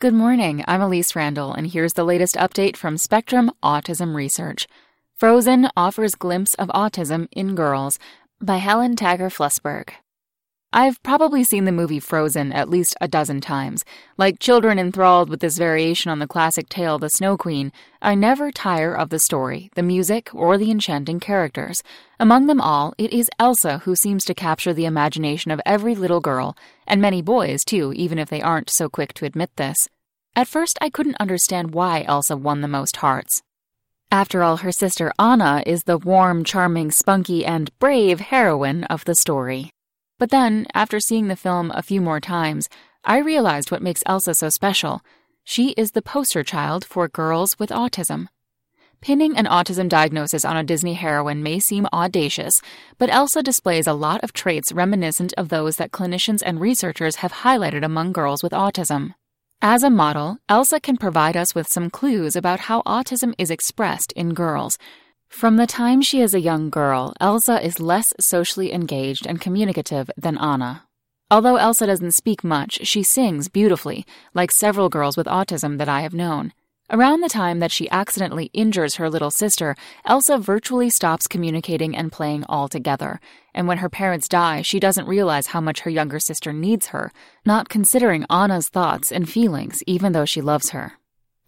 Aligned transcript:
Good 0.00 0.14
morning. 0.14 0.64
I'm 0.66 0.80
Elise 0.80 1.14
Randall, 1.14 1.52
and 1.52 1.66
here's 1.66 1.92
the 1.92 2.04
latest 2.04 2.34
update 2.36 2.74
from 2.74 2.96
Spectrum 2.96 3.50
Autism 3.62 4.14
Research. 4.14 4.66
Frozen 5.14 5.68
offers 5.76 6.14
glimpse 6.14 6.54
of 6.54 6.68
autism 6.68 7.28
in 7.32 7.54
girls 7.54 7.98
by 8.40 8.56
Helen 8.56 8.96
Tager-Flusberg. 8.96 9.90
I've 10.72 11.02
probably 11.02 11.42
seen 11.42 11.64
the 11.64 11.72
movie 11.72 11.98
Frozen 11.98 12.52
at 12.52 12.70
least 12.70 12.96
a 13.00 13.08
dozen 13.08 13.40
times. 13.40 13.84
Like 14.16 14.38
children 14.38 14.78
enthralled 14.78 15.28
with 15.28 15.40
this 15.40 15.58
variation 15.58 16.12
on 16.12 16.20
the 16.20 16.28
classic 16.28 16.68
tale 16.68 16.96
The 16.96 17.10
Snow 17.10 17.36
Queen, 17.36 17.72
I 18.00 18.14
never 18.14 18.52
tire 18.52 18.94
of 18.94 19.10
the 19.10 19.18
story, 19.18 19.70
the 19.74 19.82
music, 19.82 20.32
or 20.32 20.56
the 20.56 20.70
enchanting 20.70 21.18
characters. 21.18 21.82
Among 22.20 22.46
them 22.46 22.60
all, 22.60 22.94
it 22.98 23.12
is 23.12 23.28
Elsa 23.40 23.78
who 23.78 23.96
seems 23.96 24.24
to 24.26 24.34
capture 24.34 24.72
the 24.72 24.84
imagination 24.84 25.50
of 25.50 25.60
every 25.66 25.96
little 25.96 26.20
girl, 26.20 26.56
and 26.86 27.02
many 27.02 27.20
boys 27.20 27.64
too, 27.64 27.92
even 27.96 28.20
if 28.20 28.30
they 28.30 28.40
aren't 28.40 28.70
so 28.70 28.88
quick 28.88 29.12
to 29.14 29.24
admit 29.24 29.50
this. 29.56 29.88
At 30.36 30.46
first, 30.46 30.78
I 30.80 30.88
couldn't 30.88 31.16
understand 31.18 31.74
why 31.74 32.04
Elsa 32.06 32.36
won 32.36 32.60
the 32.60 32.68
most 32.68 32.98
hearts. 32.98 33.42
After 34.12 34.44
all, 34.44 34.58
her 34.58 34.70
sister 34.70 35.12
Anna 35.18 35.64
is 35.66 35.82
the 35.82 35.98
warm, 35.98 36.44
charming, 36.44 36.92
spunky, 36.92 37.44
and 37.44 37.76
brave 37.80 38.20
heroine 38.20 38.84
of 38.84 39.04
the 39.04 39.16
story. 39.16 39.72
But 40.20 40.28
then, 40.28 40.66
after 40.74 41.00
seeing 41.00 41.28
the 41.28 41.34
film 41.34 41.72
a 41.74 41.82
few 41.82 42.02
more 42.02 42.20
times, 42.20 42.68
I 43.02 43.20
realized 43.20 43.70
what 43.70 43.80
makes 43.80 44.02
Elsa 44.04 44.34
so 44.34 44.50
special. 44.50 45.00
She 45.44 45.70
is 45.78 45.92
the 45.92 46.02
poster 46.02 46.44
child 46.44 46.84
for 46.84 47.08
girls 47.08 47.58
with 47.58 47.70
autism. 47.70 48.28
Pinning 49.00 49.34
an 49.38 49.46
autism 49.46 49.88
diagnosis 49.88 50.44
on 50.44 50.58
a 50.58 50.62
Disney 50.62 50.92
heroine 50.92 51.42
may 51.42 51.58
seem 51.58 51.86
audacious, 51.90 52.60
but 52.98 53.08
Elsa 53.08 53.42
displays 53.42 53.86
a 53.86 53.94
lot 53.94 54.22
of 54.22 54.34
traits 54.34 54.72
reminiscent 54.72 55.32
of 55.38 55.48
those 55.48 55.76
that 55.76 55.90
clinicians 55.90 56.42
and 56.44 56.60
researchers 56.60 57.16
have 57.16 57.32
highlighted 57.32 57.82
among 57.82 58.12
girls 58.12 58.42
with 58.42 58.52
autism. 58.52 59.14
As 59.62 59.82
a 59.82 59.88
model, 59.88 60.36
Elsa 60.50 60.80
can 60.80 60.98
provide 60.98 61.34
us 61.34 61.54
with 61.54 61.66
some 61.66 61.88
clues 61.88 62.36
about 62.36 62.60
how 62.60 62.82
autism 62.82 63.32
is 63.38 63.50
expressed 63.50 64.12
in 64.12 64.34
girls, 64.34 64.76
from 65.30 65.56
the 65.56 65.66
time 65.66 66.02
she 66.02 66.20
is 66.20 66.34
a 66.34 66.40
young 66.40 66.68
girl, 66.68 67.14
Elsa 67.20 67.64
is 67.64 67.80
less 67.80 68.12
socially 68.20 68.72
engaged 68.72 69.26
and 69.26 69.40
communicative 69.40 70.10
than 70.16 70.36
Anna. 70.36 70.82
Although 71.30 71.56
Elsa 71.56 71.86
doesn't 71.86 72.12
speak 72.12 72.42
much, 72.44 72.86
she 72.86 73.02
sings 73.02 73.48
beautifully, 73.48 74.04
like 74.34 74.50
several 74.50 74.88
girls 74.88 75.16
with 75.16 75.26
autism 75.26 75.78
that 75.78 75.88
I 75.88 76.02
have 76.02 76.12
known. 76.12 76.52
Around 76.90 77.20
the 77.20 77.28
time 77.28 77.60
that 77.60 77.70
she 77.70 77.88
accidentally 77.90 78.50
injures 78.52 78.96
her 78.96 79.08
little 79.08 79.30
sister, 79.30 79.76
Elsa 80.04 80.36
virtually 80.36 80.90
stops 80.90 81.28
communicating 81.28 81.96
and 81.96 82.10
playing 82.10 82.44
altogether. 82.48 83.20
And 83.54 83.68
when 83.68 83.78
her 83.78 83.88
parents 83.88 84.28
die, 84.28 84.62
she 84.62 84.80
doesn't 84.80 85.06
realize 85.06 85.46
how 85.46 85.60
much 85.60 85.80
her 85.80 85.90
younger 85.90 86.18
sister 86.18 86.52
needs 86.52 86.88
her, 86.88 87.12
not 87.46 87.68
considering 87.68 88.26
Anna's 88.28 88.68
thoughts 88.68 89.12
and 89.12 89.30
feelings, 89.30 89.84
even 89.86 90.12
though 90.12 90.24
she 90.24 90.40
loves 90.40 90.70
her. 90.70 90.99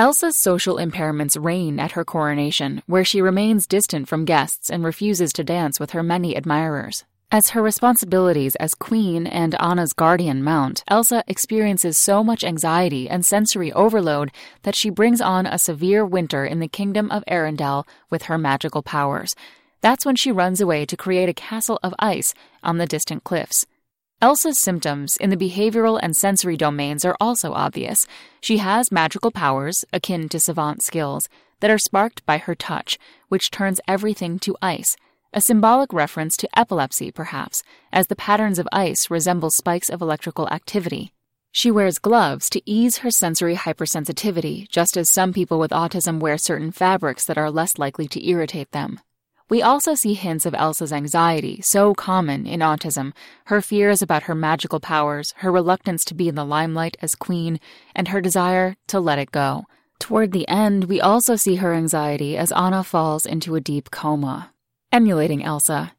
Elsa's 0.00 0.38
social 0.38 0.76
impairments 0.76 1.36
reign 1.38 1.78
at 1.78 1.92
her 1.92 2.06
coronation, 2.06 2.82
where 2.86 3.04
she 3.04 3.20
remains 3.20 3.66
distant 3.66 4.08
from 4.08 4.24
guests 4.24 4.70
and 4.70 4.82
refuses 4.82 5.30
to 5.30 5.44
dance 5.44 5.78
with 5.78 5.90
her 5.90 6.02
many 6.02 6.34
admirers. 6.34 7.04
As 7.30 7.50
her 7.50 7.60
responsibilities 7.60 8.56
as 8.56 8.74
queen 8.74 9.26
and 9.26 9.54
Anna's 9.60 9.92
guardian 9.92 10.42
mount, 10.42 10.82
Elsa 10.88 11.22
experiences 11.28 11.98
so 11.98 12.24
much 12.24 12.44
anxiety 12.44 13.10
and 13.10 13.26
sensory 13.26 13.74
overload 13.74 14.32
that 14.62 14.74
she 14.74 14.88
brings 14.88 15.20
on 15.20 15.44
a 15.44 15.58
severe 15.58 16.02
winter 16.06 16.46
in 16.46 16.60
the 16.60 16.66
kingdom 16.66 17.10
of 17.10 17.22
Arendelle 17.28 17.86
with 18.08 18.22
her 18.22 18.38
magical 18.38 18.82
powers. 18.82 19.36
That's 19.82 20.06
when 20.06 20.16
she 20.16 20.32
runs 20.32 20.62
away 20.62 20.86
to 20.86 20.96
create 20.96 21.28
a 21.28 21.34
castle 21.34 21.78
of 21.82 21.92
ice 21.98 22.32
on 22.62 22.78
the 22.78 22.86
distant 22.86 23.22
cliffs. 23.24 23.66
Elsa's 24.22 24.58
symptoms 24.58 25.16
in 25.16 25.30
the 25.30 25.36
behavioral 25.36 25.98
and 26.02 26.14
sensory 26.14 26.54
domains 26.54 27.06
are 27.06 27.16
also 27.22 27.54
obvious. 27.54 28.06
She 28.42 28.58
has 28.58 28.92
magical 28.92 29.30
powers, 29.30 29.82
akin 29.94 30.28
to 30.28 30.38
savant 30.38 30.82
skills, 30.82 31.26
that 31.60 31.70
are 31.70 31.78
sparked 31.78 32.26
by 32.26 32.36
her 32.36 32.54
touch, 32.54 32.98
which 33.28 33.50
turns 33.50 33.80
everything 33.88 34.38
to 34.40 34.58
ice. 34.60 34.94
A 35.32 35.40
symbolic 35.40 35.90
reference 35.94 36.36
to 36.36 36.58
epilepsy, 36.58 37.10
perhaps, 37.10 37.62
as 37.94 38.08
the 38.08 38.16
patterns 38.16 38.58
of 38.58 38.68
ice 38.72 39.10
resemble 39.10 39.50
spikes 39.50 39.88
of 39.88 40.02
electrical 40.02 40.48
activity. 40.50 41.14
She 41.50 41.70
wears 41.70 41.98
gloves 41.98 42.50
to 42.50 42.60
ease 42.66 42.98
her 42.98 43.10
sensory 43.10 43.56
hypersensitivity, 43.56 44.68
just 44.68 44.98
as 44.98 45.08
some 45.08 45.32
people 45.32 45.58
with 45.58 45.70
autism 45.70 46.20
wear 46.20 46.36
certain 46.36 46.72
fabrics 46.72 47.24
that 47.24 47.38
are 47.38 47.50
less 47.50 47.78
likely 47.78 48.06
to 48.08 48.28
irritate 48.28 48.72
them. 48.72 49.00
We 49.50 49.62
also 49.62 49.96
see 49.96 50.14
hints 50.14 50.46
of 50.46 50.54
Elsa's 50.54 50.92
anxiety, 50.92 51.60
so 51.60 51.92
common 51.92 52.46
in 52.46 52.60
autism, 52.60 53.12
her 53.46 53.60
fears 53.60 54.00
about 54.00 54.22
her 54.22 54.34
magical 54.36 54.78
powers, 54.78 55.34
her 55.38 55.50
reluctance 55.50 56.04
to 56.04 56.14
be 56.14 56.28
in 56.28 56.36
the 56.36 56.44
limelight 56.44 56.96
as 57.02 57.16
queen, 57.16 57.58
and 57.92 58.06
her 58.08 58.20
desire 58.20 58.76
to 58.86 59.00
let 59.00 59.18
it 59.18 59.32
go. 59.32 59.64
Toward 59.98 60.30
the 60.30 60.48
end, 60.48 60.84
we 60.84 61.00
also 61.00 61.34
see 61.34 61.56
her 61.56 61.74
anxiety 61.74 62.36
as 62.36 62.52
Anna 62.52 62.84
falls 62.84 63.26
into 63.26 63.56
a 63.56 63.60
deep 63.60 63.90
coma. 63.90 64.52
Emulating 64.92 65.42
Elsa. 65.42 65.94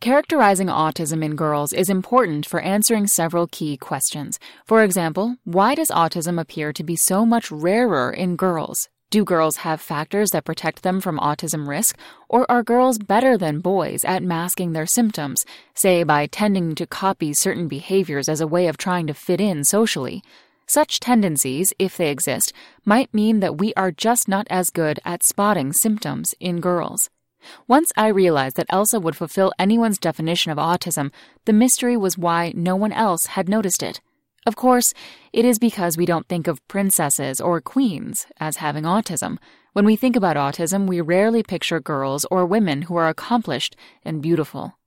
Characterizing 0.00 0.68
autism 0.68 1.22
in 1.22 1.36
girls 1.36 1.74
is 1.74 1.90
important 1.90 2.46
for 2.46 2.60
answering 2.60 3.06
several 3.06 3.46
key 3.46 3.76
questions. 3.76 4.38
For 4.64 4.82
example, 4.82 5.36
why 5.44 5.74
does 5.74 5.90
autism 5.90 6.40
appear 6.40 6.72
to 6.72 6.82
be 6.82 6.96
so 6.96 7.26
much 7.26 7.50
rarer 7.50 8.10
in 8.10 8.36
girls? 8.36 8.88
Do 9.08 9.24
girls 9.24 9.58
have 9.58 9.80
factors 9.80 10.30
that 10.30 10.44
protect 10.44 10.82
them 10.82 11.00
from 11.00 11.20
autism 11.20 11.68
risk, 11.68 11.96
or 12.28 12.50
are 12.50 12.64
girls 12.64 12.98
better 12.98 13.38
than 13.38 13.60
boys 13.60 14.04
at 14.04 14.24
masking 14.24 14.72
their 14.72 14.84
symptoms, 14.84 15.44
say 15.74 16.02
by 16.02 16.26
tending 16.26 16.74
to 16.74 16.88
copy 16.88 17.32
certain 17.32 17.68
behaviors 17.68 18.28
as 18.28 18.40
a 18.40 18.48
way 18.48 18.66
of 18.66 18.76
trying 18.76 19.06
to 19.06 19.14
fit 19.14 19.40
in 19.40 19.62
socially? 19.62 20.24
Such 20.66 20.98
tendencies, 20.98 21.72
if 21.78 21.96
they 21.96 22.10
exist, 22.10 22.52
might 22.84 23.14
mean 23.14 23.38
that 23.38 23.58
we 23.58 23.72
are 23.74 23.92
just 23.92 24.26
not 24.26 24.48
as 24.50 24.70
good 24.70 24.98
at 25.04 25.22
spotting 25.22 25.72
symptoms 25.72 26.34
in 26.40 26.60
girls. 26.60 27.08
Once 27.68 27.92
I 27.96 28.08
realized 28.08 28.56
that 28.56 28.66
Elsa 28.70 28.98
would 28.98 29.14
fulfill 29.14 29.52
anyone's 29.56 29.98
definition 29.98 30.50
of 30.50 30.58
autism, 30.58 31.12
the 31.44 31.52
mystery 31.52 31.96
was 31.96 32.18
why 32.18 32.52
no 32.56 32.74
one 32.74 32.90
else 32.90 33.26
had 33.26 33.48
noticed 33.48 33.84
it. 33.84 34.00
Of 34.46 34.54
course, 34.54 34.94
it 35.32 35.44
is 35.44 35.58
because 35.58 35.96
we 35.96 36.06
don't 36.06 36.28
think 36.28 36.46
of 36.46 36.66
princesses 36.68 37.40
or 37.40 37.60
queens 37.60 38.26
as 38.38 38.58
having 38.58 38.84
autism. 38.84 39.38
When 39.72 39.84
we 39.84 39.96
think 39.96 40.14
about 40.14 40.36
autism, 40.36 40.86
we 40.86 41.00
rarely 41.00 41.42
picture 41.42 41.80
girls 41.80 42.24
or 42.30 42.46
women 42.46 42.82
who 42.82 42.94
are 42.94 43.08
accomplished 43.08 43.74
and 44.04 44.22
beautiful. 44.22 44.78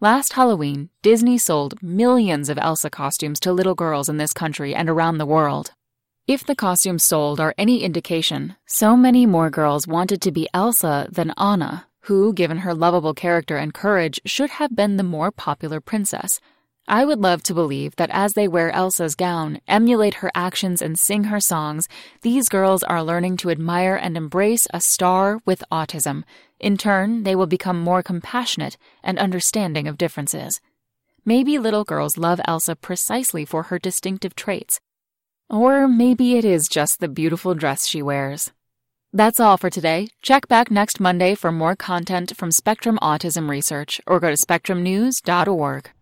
Last 0.00 0.32
Halloween, 0.32 0.90
Disney 1.00 1.38
sold 1.38 1.80
millions 1.80 2.48
of 2.48 2.58
Elsa 2.58 2.90
costumes 2.90 3.38
to 3.40 3.52
little 3.52 3.76
girls 3.76 4.08
in 4.08 4.16
this 4.16 4.32
country 4.32 4.74
and 4.74 4.90
around 4.90 5.18
the 5.18 5.26
world. 5.26 5.72
If 6.26 6.44
the 6.44 6.56
costumes 6.56 7.04
sold 7.04 7.38
are 7.38 7.54
any 7.56 7.84
indication, 7.84 8.56
so 8.66 8.96
many 8.96 9.26
more 9.26 9.48
girls 9.48 9.86
wanted 9.86 10.20
to 10.22 10.32
be 10.32 10.48
Elsa 10.52 11.06
than 11.12 11.32
Anna, 11.38 11.86
who, 12.00 12.32
given 12.32 12.58
her 12.58 12.74
lovable 12.74 13.14
character 13.14 13.56
and 13.56 13.72
courage, 13.72 14.20
should 14.26 14.50
have 14.50 14.74
been 14.74 14.96
the 14.96 15.02
more 15.02 15.30
popular 15.30 15.80
princess. 15.80 16.40
I 16.86 17.06
would 17.06 17.18
love 17.18 17.42
to 17.44 17.54
believe 17.54 17.96
that 17.96 18.10
as 18.10 18.34
they 18.34 18.46
wear 18.46 18.70
Elsa's 18.70 19.14
gown, 19.14 19.60
emulate 19.66 20.16
her 20.16 20.30
actions, 20.34 20.82
and 20.82 20.98
sing 20.98 21.24
her 21.24 21.40
songs, 21.40 21.88
these 22.20 22.50
girls 22.50 22.82
are 22.82 23.02
learning 23.02 23.38
to 23.38 23.50
admire 23.50 23.96
and 23.96 24.18
embrace 24.18 24.66
a 24.70 24.82
star 24.82 25.40
with 25.46 25.64
autism. 25.72 26.24
In 26.60 26.76
turn, 26.76 27.22
they 27.22 27.34
will 27.34 27.46
become 27.46 27.80
more 27.80 28.02
compassionate 28.02 28.76
and 29.02 29.18
understanding 29.18 29.88
of 29.88 29.96
differences. 29.96 30.60
Maybe 31.24 31.58
little 31.58 31.84
girls 31.84 32.18
love 32.18 32.40
Elsa 32.44 32.76
precisely 32.76 33.46
for 33.46 33.64
her 33.64 33.78
distinctive 33.78 34.36
traits. 34.36 34.78
Or 35.48 35.88
maybe 35.88 36.36
it 36.36 36.44
is 36.44 36.68
just 36.68 37.00
the 37.00 37.08
beautiful 37.08 37.54
dress 37.54 37.86
she 37.86 38.02
wears. 38.02 38.52
That's 39.10 39.40
all 39.40 39.56
for 39.56 39.70
today. 39.70 40.08
Check 40.20 40.48
back 40.48 40.70
next 40.70 41.00
Monday 41.00 41.34
for 41.34 41.50
more 41.50 41.76
content 41.76 42.36
from 42.36 42.50
Spectrum 42.50 42.98
Autism 43.00 43.48
Research 43.48 44.02
or 44.06 44.20
go 44.20 44.28
to 44.28 44.36
spectrumnews.org. 44.36 45.93